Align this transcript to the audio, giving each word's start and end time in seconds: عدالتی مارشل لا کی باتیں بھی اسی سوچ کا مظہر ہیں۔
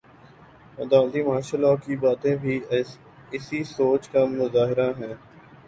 عدالتی 0.77 1.21
مارشل 1.23 1.59
لا 1.61 1.73
کی 1.83 1.95
باتیں 2.03 2.35
بھی 2.41 2.55
اسی 3.31 3.63
سوچ 3.75 4.03
کا 4.09 4.25
مظہر 4.31 4.79
ہیں۔ 4.99 5.13